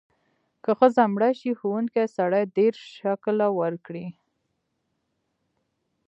[0.63, 4.07] که ښځه مړه شي، وهونکی سړی دیرش شِکِل ورکړي.